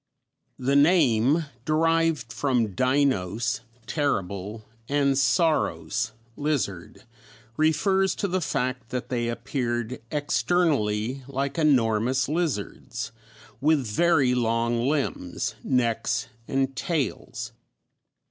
The 0.57 0.75
name, 0.75 1.45
derived 1.63 2.33
from 2.33 2.73
deinos 2.73 3.61
terrible, 3.85 4.65
and 4.89 5.13
sauros 5.13 6.13
lizard, 6.35 7.03
refers 7.55 8.15
to 8.15 8.27
the 8.27 8.41
fact 8.41 8.89
that 8.89 9.09
they 9.09 9.27
appeared 9.27 10.01
externally 10.09 11.23
like 11.27 11.59
enormous 11.59 12.27
lizards, 12.27 13.11
with 13.59 13.85
very 13.85 14.33
long 14.33 14.87
limbs, 14.89 15.53
necks, 15.63 16.29
and 16.47 16.75
tails. 16.75 17.51